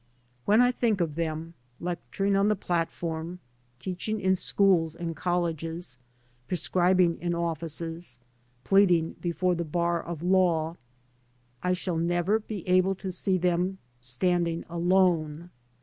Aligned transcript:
When 0.45 0.61
I 0.61 0.71
think 0.71 0.99
of 0.99 1.13
them 1.13 1.53
lecturing 1.79 2.35
on 2.35 2.47
the 2.47 2.55
platform, 2.55 3.37
teaching 3.77 4.19
in 4.19 4.35
schools 4.35 4.95
and 4.95 5.15
col 5.15 5.41
leges, 5.43 5.97
prescribing 6.47 7.19
in 7.21 7.35
offices, 7.35 8.17
pleading 8.63 9.13
before 9.21 9.53
the 9.53 9.63
bar 9.63 10.01
of 10.01 10.23
law, 10.23 10.77
I 11.61 11.73
shall 11.73 11.97
never 11.97 12.39
be 12.39 12.67
able 12.67 12.95
to 12.95 13.11
see 13.11 13.37
them 13.37 13.77
standing 14.01 14.65
alone. 14.67 15.51